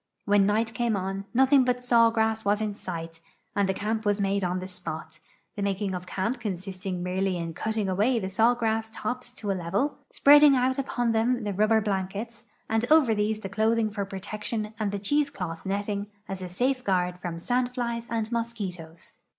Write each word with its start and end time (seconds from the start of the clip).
"When 0.25 0.47
night 0.47 0.73
came 0.73 0.95
on, 0.97 1.25
nothing 1.31 1.63
but 1.63 1.83
saw 1.83 2.09
grass 2.09 2.43
was 2.43 2.59
in 2.59 2.73
sight, 2.73 3.19
and 3.55 3.69
camp 3.75 4.03
was 4.03 4.19
made 4.19 4.43
on 4.43 4.59
tbe 4.59 4.71
spot, 4.71 5.19
the 5.55 5.61
making 5.61 5.93
of 5.93 6.07
canij) 6.07 6.39
consisting 6.39 7.03
merely 7.03 7.37
in 7.37 7.53
cutting 7.53 7.87
away 7.87 8.17
the 8.17 8.27
saw 8.27 8.55
grass 8.55 8.89
tops 8.91 9.31
to 9.33 9.51
a 9.51 9.53
level, 9.53 9.99
S{)reading 10.11 10.55
out 10.55 10.79
upon 10.79 11.11
them 11.11 11.43
the 11.43 11.53
rubber 11.53 11.81
blankets, 11.81 12.45
and 12.67 12.83
over 12.91 13.13
these 13.13 13.41
the 13.41 13.47
clothing 13.49 13.91
for 13.91 14.03
protection 14.03 14.73
and 14.79 14.91
the 14.91 14.97
cheese 14.97 15.29
cloth 15.29 15.67
netting 15.67 16.07
as 16.27 16.41
a 16.41 16.49
safeguard 16.49 17.19
from 17.19 17.37
sandflies 17.37 18.07
and 18.09 18.31
mos(|uitos. 18.31 19.13